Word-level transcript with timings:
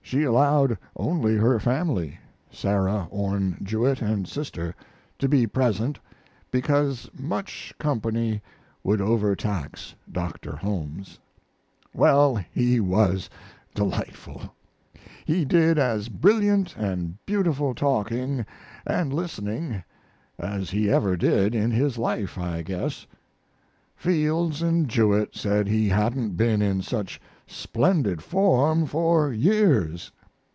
She 0.00 0.22
allowed 0.22 0.78
only 0.94 1.34
her 1.36 1.58
family 1.58 2.20
(Sarah 2.48 3.08
Orne 3.10 3.58
Jewett 3.64 4.00
& 4.26 4.26
sister) 4.28 4.72
to 5.18 5.28
be 5.28 5.48
present, 5.48 5.98
because 6.52 7.10
much 7.12 7.74
company 7.76 8.40
would 8.84 9.00
overtax 9.00 9.96
Dr. 10.10 10.54
Holmes. 10.54 11.18
Well, 11.92 12.36
he 12.36 12.78
was 12.78 13.22
just 13.28 13.32
delightful! 13.74 14.54
He 15.24 15.44
did 15.44 15.76
as 15.76 16.08
brilliant 16.08 16.76
and 16.76 17.18
beautiful 17.26 17.74
talking 17.74 18.46
(& 18.72 18.86
listening) 18.88 19.82
as 20.38 20.70
he 20.70 20.88
ever 20.88 21.16
did 21.16 21.52
in 21.52 21.72
his 21.72 21.98
life, 21.98 22.38
I 22.38 22.62
guess. 22.62 23.08
Fields 23.96 24.60
and 24.62 24.88
Jewett 24.88 25.34
said 25.34 25.66
he 25.66 25.88
hadn't 25.88 26.36
been 26.36 26.60
in 26.62 26.80
such 26.82 27.18
splendid 27.48 28.20
form 28.20 28.84
for 28.84 29.32
years. 29.32 30.10